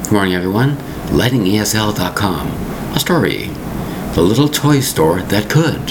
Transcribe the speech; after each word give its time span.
Good 0.00 0.14
morning, 0.14 0.36
everyone. 0.36 0.76
LightingESL.com. 1.08 2.46
A 2.94 2.98
story. 2.98 3.48
The 4.14 4.22
little 4.22 4.48
toy 4.48 4.80
store 4.80 5.20
that 5.20 5.50
could. 5.50 5.90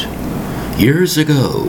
Years 0.79 1.19
ago, 1.19 1.67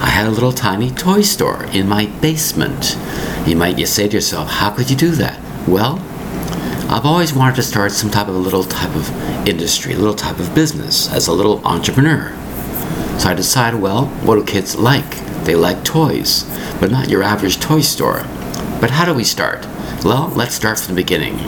I 0.00 0.08
had 0.08 0.26
a 0.26 0.30
little 0.30 0.50
tiny 0.50 0.90
toy 0.90 1.20
store 1.20 1.66
in 1.66 1.86
my 1.86 2.06
basement. 2.20 2.98
You 3.46 3.54
might 3.54 3.76
just 3.76 3.94
say 3.94 4.08
to 4.08 4.14
yourself, 4.16 4.48
how 4.50 4.70
could 4.70 4.90
you 4.90 4.96
do 4.96 5.12
that? 5.12 5.38
Well, 5.68 6.00
I've 6.90 7.06
always 7.06 7.32
wanted 7.32 7.54
to 7.56 7.62
start 7.62 7.92
some 7.92 8.10
type 8.10 8.26
of 8.26 8.34
a 8.34 8.38
little 8.38 8.64
type 8.64 8.96
of 8.96 9.08
industry, 9.46 9.92
a 9.92 9.98
little 9.98 10.16
type 10.16 10.40
of 10.40 10.52
business 10.56 11.08
as 11.12 11.28
a 11.28 11.32
little 11.32 11.64
entrepreneur. 11.64 12.30
So 13.20 13.28
I 13.28 13.34
decided, 13.34 13.80
well, 13.80 14.06
what 14.24 14.34
do 14.34 14.44
kids 14.44 14.74
like? 14.74 15.08
They 15.44 15.54
like 15.54 15.84
toys, 15.84 16.42
but 16.80 16.90
not 16.90 17.08
your 17.08 17.22
average 17.22 17.60
toy 17.60 17.82
store. 17.82 18.24
But 18.80 18.90
how 18.90 19.04
do 19.04 19.14
we 19.14 19.22
start? 19.22 19.64
Well, 20.04 20.28
let's 20.36 20.54
start 20.54 20.78
from 20.78 20.94
the 20.94 21.02
beginning. 21.02 21.38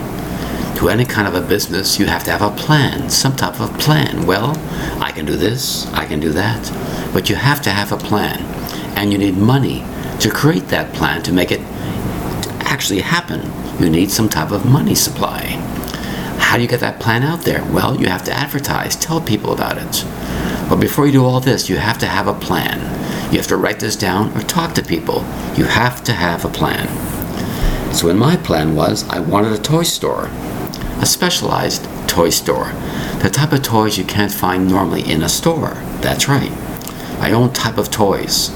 To 0.78 0.88
any 0.88 1.04
kind 1.04 1.28
of 1.28 1.34
a 1.34 1.40
business, 1.46 2.00
you 2.00 2.06
have 2.06 2.24
to 2.24 2.32
have 2.32 2.42
a 2.42 2.50
plan, 2.50 3.08
some 3.08 3.36
type 3.36 3.60
of 3.60 3.78
plan. 3.78 4.26
Well, 4.26 4.56
I 5.00 5.12
can 5.12 5.24
do 5.24 5.36
this, 5.36 5.86
I 5.92 6.04
can 6.04 6.18
do 6.18 6.30
that, 6.30 7.12
but 7.12 7.30
you 7.30 7.36
have 7.36 7.62
to 7.62 7.70
have 7.70 7.92
a 7.92 7.96
plan, 7.96 8.40
and 8.96 9.12
you 9.12 9.18
need 9.18 9.36
money 9.36 9.84
to 10.18 10.30
create 10.30 10.66
that 10.68 10.92
plan 10.94 11.22
to 11.22 11.32
make 11.32 11.52
it 11.52 11.60
actually 12.60 13.02
happen. 13.02 13.40
You 13.80 13.88
need 13.88 14.10
some 14.10 14.28
type 14.28 14.50
of 14.50 14.66
money 14.66 14.96
supply. 14.96 15.42
How 16.40 16.56
do 16.56 16.62
you 16.62 16.68
get 16.68 16.80
that 16.80 16.98
plan 16.98 17.22
out 17.22 17.42
there? 17.42 17.62
Well, 17.72 18.00
you 18.00 18.08
have 18.08 18.24
to 18.24 18.32
advertise, 18.32 18.96
tell 18.96 19.20
people 19.20 19.52
about 19.52 19.78
it. 19.78 20.04
But 20.68 20.80
before 20.80 21.06
you 21.06 21.12
do 21.12 21.24
all 21.24 21.38
this, 21.38 21.68
you 21.68 21.76
have 21.76 21.98
to 21.98 22.06
have 22.06 22.26
a 22.26 22.34
plan. 22.34 22.80
You 23.30 23.38
have 23.38 23.46
to 23.48 23.56
write 23.56 23.78
this 23.78 23.94
down 23.94 24.36
or 24.36 24.40
talk 24.40 24.74
to 24.74 24.82
people. 24.82 25.20
You 25.56 25.66
have 25.66 26.02
to 26.04 26.12
have 26.12 26.44
a 26.44 26.48
plan. 26.48 27.09
So, 27.92 28.08
in 28.08 28.18
my 28.18 28.36
plan 28.36 28.74
was 28.74 29.08
I 29.08 29.18
wanted 29.18 29.52
a 29.52 29.58
toy 29.58 29.82
store 29.82 30.30
a 31.00 31.06
specialized 31.06 31.88
toy 32.06 32.28
store. 32.28 32.72
The 33.22 33.30
type 33.32 33.52
of 33.52 33.62
toys 33.62 33.96
you 33.96 34.04
can't 34.04 34.32
find 34.32 34.68
normally 34.68 35.10
in 35.10 35.22
a 35.22 35.28
store. 35.28 35.74
That's 36.02 36.28
right. 36.28 36.50
My 37.18 37.32
own 37.32 37.52
type 37.52 37.78
of 37.78 37.90
toys, 37.90 38.50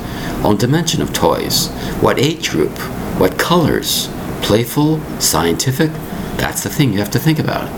own 0.45 0.59
dimension 0.59 1.01
of 1.01 1.13
toys, 1.13 1.69
what 2.01 2.19
age 2.19 2.51
group, 2.51 2.77
what 3.19 3.39
colors, 3.39 4.09
playful, 4.43 5.01
scientific. 5.21 5.91
That's 6.37 6.63
the 6.63 6.69
thing 6.69 6.93
you 6.93 6.99
have 6.99 7.11
to 7.13 7.19
think 7.19 7.39
about. 7.39 7.69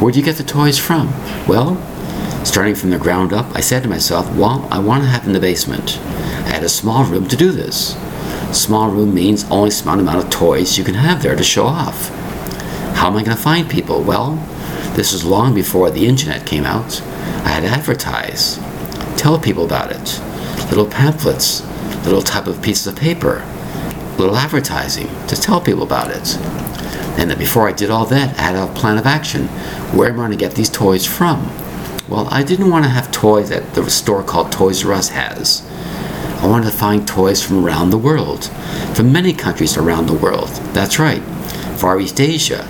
Where 0.00 0.12
do 0.12 0.18
you 0.18 0.24
get 0.24 0.36
the 0.36 0.44
toys 0.44 0.78
from? 0.78 1.08
Well, 1.46 1.76
starting 2.44 2.74
from 2.74 2.90
the 2.90 2.98
ground 2.98 3.34
up, 3.34 3.54
I 3.54 3.60
said 3.60 3.82
to 3.82 3.88
myself, 3.88 4.34
well, 4.34 4.66
I 4.70 4.78
want 4.78 5.02
to 5.02 5.08
have 5.10 5.26
in 5.26 5.32
the 5.32 5.40
basement. 5.40 5.98
I 5.98 6.50
had 6.50 6.64
a 6.64 6.68
small 6.70 7.04
room 7.04 7.28
to 7.28 7.36
do 7.36 7.52
this. 7.52 7.94
Small 8.52 8.90
room 8.90 9.14
means 9.14 9.44
only 9.50 9.70
small 9.70 9.98
amount 9.98 10.24
of 10.24 10.30
toys 10.30 10.78
you 10.78 10.84
can 10.84 10.94
have 10.94 11.22
there 11.22 11.36
to 11.36 11.44
show 11.44 11.64
off. 11.64 12.08
How 12.94 13.08
am 13.08 13.16
I 13.16 13.22
going 13.22 13.36
to 13.36 13.42
find 13.42 13.68
people? 13.68 14.02
Well, 14.02 14.36
this 14.94 15.12
was 15.12 15.24
long 15.24 15.54
before 15.54 15.90
the 15.90 16.06
internet 16.06 16.46
came 16.46 16.64
out. 16.64 17.02
I 17.44 17.50
had 17.50 17.60
to 17.60 17.68
advertise, 17.68 18.58
tell 19.16 19.38
people 19.38 19.64
about 19.64 19.92
it. 19.92 20.20
Little 20.70 20.86
pamphlets, 20.86 21.62
little 22.04 22.22
type 22.22 22.46
of 22.46 22.62
pieces 22.62 22.86
of 22.86 22.96
paper, 22.96 23.44
little 24.18 24.36
advertising 24.36 25.08
to 25.26 25.36
tell 25.36 25.60
people 25.60 25.82
about 25.82 26.10
it. 26.10 26.36
And 27.18 27.30
then 27.30 27.38
before 27.38 27.68
I 27.68 27.72
did 27.72 27.90
all 27.90 28.06
that, 28.06 28.38
I 28.38 28.42
had 28.42 28.56
a 28.56 28.72
plan 28.74 28.98
of 28.98 29.06
action. 29.06 29.48
Where 29.96 30.08
am 30.08 30.14
I 30.14 30.26
going 30.26 30.30
to 30.30 30.36
get 30.36 30.54
these 30.54 30.70
toys 30.70 31.06
from? 31.06 31.46
Well, 32.08 32.28
I 32.30 32.42
didn't 32.42 32.70
want 32.70 32.84
to 32.84 32.90
have 32.90 33.10
toys 33.10 33.48
that 33.50 33.74
the 33.74 33.88
store 33.90 34.22
called 34.22 34.52
Toys 34.52 34.84
R 34.84 34.92
Us 34.92 35.08
has. 35.10 35.68
I 36.38 36.46
wanted 36.46 36.70
to 36.70 36.76
find 36.76 37.06
toys 37.06 37.42
from 37.42 37.64
around 37.64 37.90
the 37.90 37.98
world, 37.98 38.44
from 38.94 39.12
many 39.12 39.32
countries 39.32 39.76
around 39.76 40.06
the 40.06 40.14
world. 40.14 40.48
That's 40.72 40.98
right, 40.98 41.22
Far 41.78 41.98
East 42.00 42.20
Asia, 42.20 42.68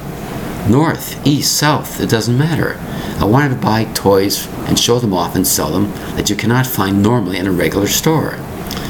north, 0.69 1.27
east, 1.27 1.57
south, 1.57 2.01
it 2.01 2.09
doesn't 2.09 2.39
matter. 2.39 2.77
I 3.21 3.25
wanted 3.25 3.51
to 3.51 3.57
buy 3.57 3.85
toys 3.95 4.47
and 4.67 4.79
show 4.79 4.99
them 4.99 5.15
off 5.15 5.35
and 5.37 5.47
sell 5.47 5.71
them 5.71 5.91
that 6.17 6.29
you 6.31 6.37
cannot 6.37 6.67
find 6.67 7.03
normally 7.03 7.39
in 7.39 7.47
a 7.47 7.53
regular 7.53 7.87
store. 7.87 8.37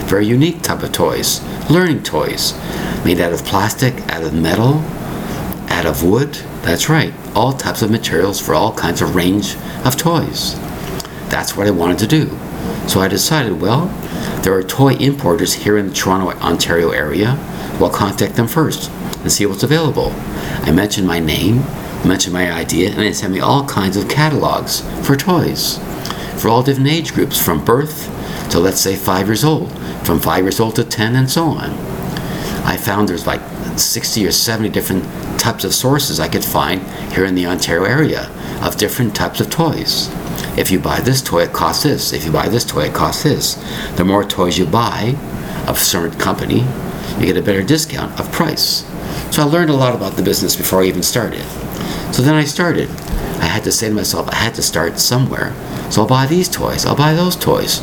Very 0.06 0.26
unique 0.26 0.62
type 0.62 0.82
of 0.82 0.92
toys, 0.92 1.42
learning 1.70 2.02
toys, 2.02 2.54
made 3.04 3.20
out 3.20 3.32
of 3.32 3.44
plastic, 3.44 3.94
out 4.08 4.22
of 4.22 4.34
metal, 4.34 4.82
out 5.68 5.86
of 5.86 6.02
wood. 6.02 6.34
That's 6.62 6.88
right, 6.88 7.12
all 7.34 7.52
types 7.52 7.82
of 7.82 7.90
materials 7.90 8.40
for 8.40 8.54
all 8.54 8.72
kinds 8.74 9.02
of 9.02 9.14
range 9.14 9.56
of 9.84 9.96
toys. 9.96 10.54
That's 11.28 11.56
what 11.56 11.66
I 11.66 11.72
wanted 11.72 11.98
to 11.98 12.06
do. 12.06 12.28
So 12.88 13.00
I 13.00 13.08
decided, 13.08 13.60
well, 13.60 13.86
there 14.42 14.54
are 14.54 14.62
toy 14.62 14.94
importers 14.94 15.54
here 15.54 15.76
in 15.76 15.88
the 15.88 15.94
Toronto, 15.94 16.30
Ontario 16.40 16.90
area. 16.90 17.36
Well, 17.80 17.90
contact 17.90 18.36
them 18.36 18.48
first 18.48 18.90
and 19.20 19.30
see 19.30 19.46
what's 19.46 19.62
available. 19.62 20.12
I 20.62 20.72
mentioned 20.72 21.06
my 21.06 21.20
name, 21.20 21.64
mentioned 22.04 22.32
my 22.32 22.50
idea, 22.50 22.90
and 22.90 22.98
they 22.98 23.12
sent 23.12 23.32
me 23.32 23.40
all 23.40 23.66
kinds 23.66 23.96
of 23.96 24.08
catalogs 24.08 24.80
for 25.06 25.16
toys 25.16 25.78
for 26.36 26.48
all 26.48 26.62
different 26.62 26.88
age 26.88 27.14
groups, 27.14 27.42
from 27.42 27.64
birth 27.64 28.12
to 28.50 28.60
let's 28.60 28.80
say 28.80 28.94
five 28.94 29.26
years 29.26 29.44
old, 29.44 29.72
from 30.04 30.20
five 30.20 30.44
years 30.44 30.60
old 30.60 30.76
to 30.76 30.84
10, 30.84 31.16
and 31.16 31.30
so 31.30 31.44
on. 31.44 31.70
I 32.64 32.76
found 32.76 33.08
there's 33.08 33.26
like 33.26 33.40
60 33.78 34.26
or 34.26 34.32
70 34.32 34.68
different 34.70 35.04
types 35.40 35.64
of 35.64 35.74
sources 35.74 36.20
I 36.20 36.28
could 36.28 36.44
find 36.44 36.82
here 37.12 37.24
in 37.24 37.34
the 37.34 37.46
Ontario 37.46 37.84
area 37.84 38.30
of 38.62 38.76
different 38.76 39.14
types 39.14 39.40
of 39.40 39.50
toys. 39.50 40.08
If 40.56 40.70
you 40.70 40.78
buy 40.78 41.00
this 41.00 41.22
toy, 41.22 41.42
it 41.42 41.52
costs 41.52 41.82
this. 41.82 42.12
If 42.12 42.24
you 42.24 42.32
buy 42.32 42.48
this 42.48 42.64
toy, 42.64 42.84
it 42.84 42.94
costs 42.94 43.22
this. 43.22 43.54
The 43.96 44.04
more 44.04 44.24
toys 44.24 44.58
you 44.58 44.66
buy 44.66 45.14
of 45.66 45.78
certain 45.78 46.18
company, 46.18 46.64
you 47.18 47.26
get 47.26 47.36
a 47.36 47.42
better 47.42 47.62
discount 47.62 48.18
of 48.18 48.32
price. 48.32 48.84
So 49.30 49.42
I 49.42 49.44
learned 49.44 49.70
a 49.70 49.74
lot 49.74 49.94
about 49.94 50.16
the 50.16 50.22
business 50.22 50.56
before 50.56 50.82
I 50.82 50.86
even 50.86 51.02
started. 51.02 51.42
So 52.12 52.22
then 52.22 52.34
I 52.34 52.44
started. 52.44 52.88
I 53.38 53.46
had 53.46 53.64
to 53.64 53.72
say 53.72 53.88
to 53.88 53.94
myself, 53.94 54.28
I 54.28 54.36
had 54.36 54.54
to 54.54 54.62
start 54.62 54.98
somewhere. 54.98 55.52
So 55.90 56.02
I'll 56.02 56.08
buy 56.08 56.26
these 56.26 56.48
toys, 56.48 56.86
I'll 56.86 56.96
buy 56.96 57.12
those 57.12 57.36
toys. 57.36 57.82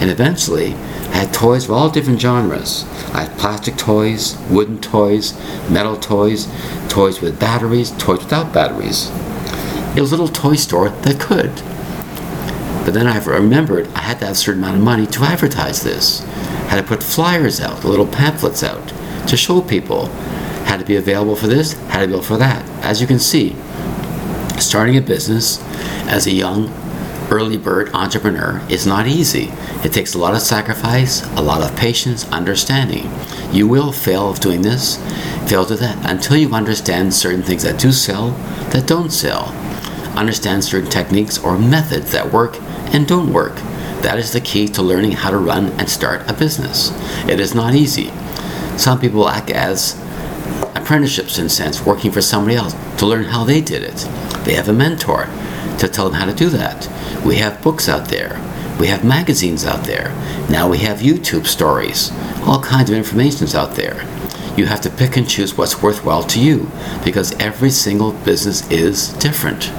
And 0.00 0.10
eventually, 0.10 0.74
I 0.74 1.24
had 1.24 1.34
toys 1.34 1.64
of 1.64 1.72
all 1.72 1.90
different 1.90 2.20
genres. 2.20 2.84
I 3.12 3.24
had 3.24 3.38
plastic 3.38 3.76
toys, 3.76 4.36
wooden 4.50 4.80
toys, 4.80 5.34
metal 5.70 5.96
toys, 5.96 6.48
toys 6.88 7.20
with 7.20 7.40
batteries, 7.40 7.90
toys 7.92 8.18
without 8.18 8.52
batteries. 8.52 9.10
It 9.96 10.00
was 10.00 10.12
a 10.12 10.16
little 10.16 10.28
toy 10.28 10.54
store 10.54 10.90
that 10.90 11.20
could. 11.20 11.50
But 12.90 12.94
then 12.94 13.06
I 13.06 13.24
remembered 13.24 13.86
I 13.94 14.00
had 14.00 14.18
to 14.18 14.26
have 14.26 14.34
a 14.34 14.36
certain 14.36 14.64
amount 14.64 14.78
of 14.78 14.82
money 14.82 15.06
to 15.06 15.22
advertise 15.22 15.80
this. 15.80 16.24
Had 16.66 16.80
to 16.80 16.82
put 16.82 17.04
flyers 17.04 17.60
out, 17.60 17.84
little 17.84 18.04
pamphlets 18.04 18.64
out, 18.64 18.88
to 19.28 19.36
show 19.36 19.60
people. 19.60 20.06
Had 20.66 20.80
to 20.80 20.84
be 20.84 20.96
available 20.96 21.36
for 21.36 21.46
this, 21.46 21.74
had 21.74 22.00
to 22.00 22.08
be 22.08 22.14
available 22.14 22.24
for 22.24 22.36
that. 22.38 22.68
As 22.84 23.00
you 23.00 23.06
can 23.06 23.20
see, 23.20 23.54
starting 24.58 24.96
a 24.96 25.00
business 25.00 25.62
as 26.08 26.26
a 26.26 26.32
young 26.32 26.66
early 27.30 27.56
bird 27.56 27.90
entrepreneur 27.94 28.60
is 28.68 28.88
not 28.88 29.06
easy. 29.06 29.52
It 29.84 29.92
takes 29.92 30.14
a 30.14 30.18
lot 30.18 30.34
of 30.34 30.40
sacrifice, 30.40 31.22
a 31.36 31.42
lot 31.42 31.62
of 31.62 31.76
patience, 31.76 32.28
understanding. 32.32 33.08
You 33.52 33.68
will 33.68 33.92
fail 33.92 34.28
of 34.28 34.40
doing 34.40 34.62
this, 34.62 34.96
fail 35.48 35.64
to 35.66 35.76
that, 35.76 36.10
until 36.10 36.38
you 36.38 36.52
understand 36.52 37.14
certain 37.14 37.44
things 37.44 37.62
that 37.62 37.78
do 37.78 37.92
sell, 37.92 38.30
that 38.72 38.88
don't 38.88 39.12
sell. 39.12 39.54
Understand 40.16 40.64
certain 40.64 40.90
techniques 40.90 41.38
or 41.38 41.58
methods 41.58 42.12
that 42.12 42.32
work 42.32 42.56
and 42.92 43.06
don't 43.06 43.32
work. 43.32 43.54
That 44.02 44.18
is 44.18 44.32
the 44.32 44.40
key 44.40 44.66
to 44.68 44.82
learning 44.82 45.12
how 45.12 45.30
to 45.30 45.38
run 45.38 45.68
and 45.78 45.88
start 45.88 46.28
a 46.28 46.32
business. 46.32 46.90
It 47.28 47.38
is 47.38 47.54
not 47.54 47.74
easy. 47.74 48.10
Some 48.76 48.98
people 48.98 49.28
act 49.28 49.50
as 49.50 49.94
apprenticeships 50.74 51.38
in 51.38 51.46
a 51.46 51.50
sense, 51.50 51.84
working 51.84 52.10
for 52.10 52.22
somebody 52.22 52.56
else 52.56 52.74
to 52.98 53.06
learn 53.06 53.24
how 53.24 53.44
they 53.44 53.60
did 53.60 53.82
it. 53.82 54.08
They 54.44 54.54
have 54.54 54.68
a 54.68 54.72
mentor 54.72 55.28
to 55.78 55.88
tell 55.88 56.06
them 56.08 56.18
how 56.18 56.26
to 56.26 56.34
do 56.34 56.48
that. 56.50 56.88
We 57.24 57.36
have 57.36 57.62
books 57.62 57.88
out 57.88 58.08
there. 58.08 58.40
We 58.80 58.86
have 58.86 59.04
magazines 59.04 59.66
out 59.66 59.84
there. 59.84 60.08
Now 60.48 60.68
we 60.68 60.78
have 60.78 61.00
YouTube 61.00 61.46
stories. 61.46 62.10
All 62.46 62.62
kinds 62.62 62.90
of 62.90 62.96
information 62.96 63.44
is 63.44 63.54
out 63.54 63.76
there. 63.76 64.00
You 64.56 64.66
have 64.66 64.80
to 64.80 64.90
pick 64.90 65.16
and 65.16 65.28
choose 65.28 65.56
what's 65.56 65.82
worthwhile 65.82 66.24
to 66.24 66.40
you 66.40 66.70
because 67.04 67.32
every 67.38 67.70
single 67.70 68.12
business 68.12 68.68
is 68.70 69.12
different. 69.14 69.70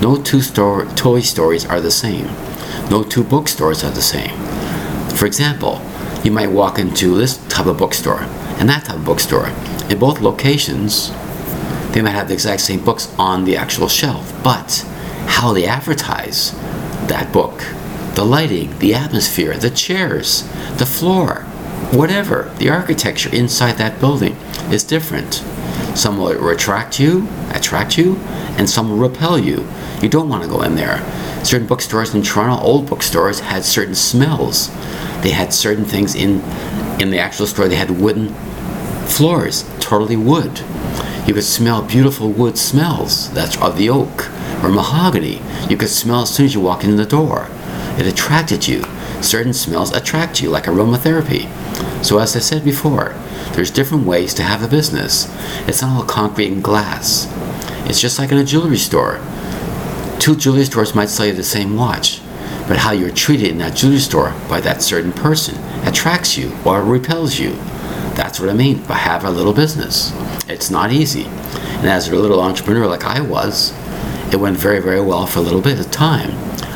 No 0.00 0.16
two 0.16 0.40
store, 0.40 0.86
toy 0.96 1.20
stories 1.20 1.66
are 1.66 1.80
the 1.80 1.90
same. 1.90 2.26
No 2.88 3.02
two 3.02 3.22
bookstores 3.22 3.84
are 3.84 3.90
the 3.90 4.00
same. 4.00 4.34
For 5.14 5.26
example, 5.26 5.82
you 6.24 6.30
might 6.30 6.50
walk 6.50 6.78
into 6.78 7.16
this 7.16 7.36
type 7.48 7.66
of 7.66 7.76
bookstore 7.76 8.22
and 8.58 8.68
that 8.68 8.86
type 8.86 8.96
of 8.96 9.04
bookstore. 9.04 9.48
In 9.90 9.98
both 9.98 10.20
locations, 10.20 11.10
they 11.92 12.00
might 12.00 12.10
have 12.10 12.28
the 12.28 12.34
exact 12.34 12.62
same 12.62 12.82
books 12.82 13.12
on 13.18 13.44
the 13.44 13.56
actual 13.56 13.88
shelf, 13.88 14.32
but 14.42 14.86
how 15.26 15.52
they 15.52 15.66
advertise 15.66 16.52
that 17.08 17.30
book, 17.32 17.60
the 18.14 18.24
lighting, 18.24 18.78
the 18.78 18.94
atmosphere, 18.94 19.56
the 19.56 19.70
chairs, 19.70 20.42
the 20.76 20.86
floor, 20.86 21.42
whatever, 21.92 22.54
the 22.58 22.70
architecture 22.70 23.34
inside 23.34 23.72
that 23.72 24.00
building 24.00 24.36
is 24.70 24.84
different. 24.84 25.34
Some 25.94 26.18
will 26.18 26.48
attract 26.48 27.00
you, 27.00 27.28
attract 27.50 27.98
you, 27.98 28.14
and 28.60 28.68
some 28.68 28.90
will 28.90 29.08
repel 29.08 29.38
you. 29.38 29.66
You 30.02 30.10
don't 30.10 30.28
want 30.28 30.42
to 30.42 30.48
go 30.48 30.60
in 30.60 30.76
there. 30.76 31.02
Certain 31.42 31.66
bookstores 31.66 32.14
in 32.14 32.20
Toronto, 32.20 32.62
old 32.62 32.90
bookstores, 32.90 33.40
had 33.40 33.64
certain 33.64 33.94
smells. 33.94 34.68
They 35.22 35.30
had 35.30 35.54
certain 35.54 35.86
things 35.86 36.14
in 36.14 36.42
in 37.00 37.10
the 37.10 37.18
actual 37.18 37.46
store. 37.46 37.68
They 37.68 37.76
had 37.76 37.90
wooden 37.90 38.34
floors, 39.06 39.64
totally 39.80 40.16
wood. 40.16 40.60
You 41.26 41.32
could 41.32 41.44
smell 41.44 41.80
beautiful 41.80 42.30
wood 42.30 42.58
smells. 42.58 43.32
That's 43.32 43.56
of 43.62 43.78
the 43.78 43.88
oak 43.88 44.28
or 44.62 44.68
mahogany. 44.68 45.40
You 45.70 45.78
could 45.78 45.88
smell 45.88 46.22
as 46.22 46.34
soon 46.34 46.44
as 46.44 46.54
you 46.54 46.60
walk 46.60 46.84
in 46.84 46.96
the 46.96 47.06
door. 47.06 47.48
It 47.98 48.06
attracted 48.06 48.68
you. 48.68 48.84
Certain 49.22 49.54
smells 49.54 49.90
attract 49.92 50.42
you, 50.42 50.50
like 50.50 50.64
aromatherapy. 50.64 51.48
So, 52.04 52.18
as 52.18 52.36
I 52.36 52.40
said 52.40 52.62
before, 52.62 53.14
there's 53.52 53.70
different 53.70 54.06
ways 54.06 54.34
to 54.34 54.42
have 54.42 54.62
a 54.62 54.68
business. 54.68 55.28
It's 55.66 55.80
not 55.80 55.96
all 55.96 56.04
concrete 56.04 56.52
and 56.52 56.62
glass. 56.62 57.26
It's 57.90 58.00
just 58.00 58.20
like 58.20 58.30
in 58.30 58.38
a 58.38 58.44
jewelry 58.44 58.76
store. 58.76 59.20
Two 60.20 60.36
jewelry 60.36 60.64
stores 60.64 60.94
might 60.94 61.08
sell 61.08 61.26
you 61.26 61.32
the 61.32 61.42
same 61.42 61.74
watch, 61.74 62.20
but 62.68 62.76
how 62.76 62.92
you're 62.92 63.10
treated 63.10 63.48
in 63.48 63.58
that 63.58 63.74
jewelry 63.74 63.98
store 63.98 64.32
by 64.48 64.60
that 64.60 64.80
certain 64.80 65.10
person 65.10 65.58
attracts 65.84 66.38
you 66.38 66.56
or 66.64 66.84
repels 66.84 67.40
you. 67.40 67.50
That's 68.14 68.38
what 68.38 68.48
I 68.48 68.52
mean 68.52 68.84
by 68.84 68.94
have 68.94 69.24
a 69.24 69.30
little 69.32 69.52
business. 69.52 70.12
It's 70.48 70.70
not 70.70 70.92
easy. 70.92 71.24
And 71.24 71.88
as 71.88 72.08
a 72.08 72.14
little 72.14 72.40
entrepreneur 72.40 72.86
like 72.86 73.02
I 73.02 73.22
was, 73.22 73.74
it 74.32 74.38
went 74.38 74.56
very, 74.56 74.78
very 74.78 75.00
well 75.00 75.26
for 75.26 75.40
a 75.40 75.42
little 75.42 75.60
bit 75.60 75.80
of 75.80 75.90
time. 75.90 76.30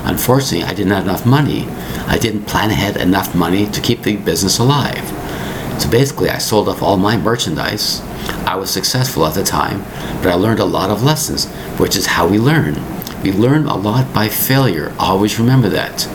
Unfortunately, 0.05 0.64
I 0.64 0.75
didn't 0.75 0.94
have 0.94 1.05
enough 1.05 1.25
money. 1.25 1.69
I 2.08 2.19
didn't 2.19 2.46
plan 2.46 2.70
ahead 2.70 2.96
enough 2.96 3.37
money 3.37 3.66
to 3.66 3.81
keep 3.81 4.02
the 4.02 4.16
business 4.16 4.58
alive. 4.58 5.06
So 5.81 5.88
basically, 5.88 6.31
I 6.31 6.38
sold 6.38 6.69
off 6.69 6.82
all 6.82 6.96
my 6.96 7.16
merchandise. 7.16 8.02
I 8.47 8.56
was 8.56 8.71
successful 8.71 9.26
at 9.26 9.35
the 9.35 9.43
time, 9.43 9.82
but 10.23 10.29
I 10.29 10.35
learned 10.35 10.61
a 10.61 10.65
lot 10.65 10.91
of 10.91 11.03
lessons, 11.03 11.47
which 11.79 11.97
is 11.97 12.06
how 12.06 12.26
we 12.29 12.38
learn. 12.38 12.75
We 13.23 13.32
learn 13.32 13.67
a 13.67 13.76
lot 13.76 14.12
by 14.12 14.29
failure. 14.29 14.94
Always 14.99 15.38
remember 15.38 15.69
that. 15.71 16.06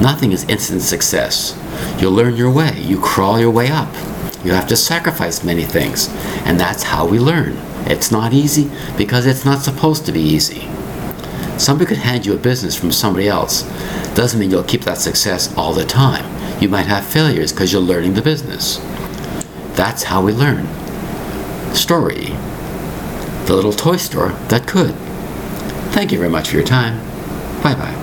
Nothing 0.00 0.32
is 0.32 0.48
instant 0.48 0.82
success. 0.82 1.58
You 2.00 2.10
learn 2.10 2.36
your 2.36 2.50
way, 2.50 2.78
you 2.80 3.00
crawl 3.00 3.38
your 3.38 3.50
way 3.50 3.70
up. 3.70 3.92
You 4.44 4.52
have 4.52 4.68
to 4.68 4.76
sacrifice 4.76 5.44
many 5.44 5.64
things, 5.64 6.08
and 6.44 6.58
that's 6.58 6.82
how 6.82 7.06
we 7.06 7.18
learn. 7.18 7.56
It's 7.86 8.10
not 8.10 8.32
easy 8.32 8.70
because 8.96 9.26
it's 9.26 9.44
not 9.44 9.62
supposed 9.62 10.04
to 10.06 10.12
be 10.12 10.20
easy. 10.20 10.68
Somebody 11.58 11.86
could 11.86 11.98
hand 11.98 12.26
you 12.26 12.34
a 12.34 12.38
business 12.38 12.76
from 12.76 12.90
somebody 12.90 13.28
else. 13.28 13.62
Doesn't 14.14 14.40
mean 14.40 14.50
you'll 14.50 14.64
keep 14.64 14.82
that 14.82 14.98
success 14.98 15.56
all 15.56 15.72
the 15.72 15.84
time. 15.84 16.24
You 16.60 16.68
might 16.68 16.86
have 16.86 17.06
failures 17.06 17.52
because 17.52 17.72
you're 17.72 17.80
learning 17.80 18.14
the 18.14 18.22
business. 18.22 18.78
That's 19.76 20.02
how 20.02 20.24
we 20.24 20.32
learn. 20.32 20.66
Story 21.76 22.26
The 23.46 23.54
Little 23.54 23.72
Toy 23.72 23.96
Store 23.96 24.30
That 24.48 24.66
Could. 24.66 24.94
Thank 25.92 26.12
you 26.12 26.18
very 26.18 26.30
much 26.30 26.48
for 26.50 26.56
your 26.56 26.64
time. 26.66 26.98
Bye 27.62 27.74
bye. 27.74 28.01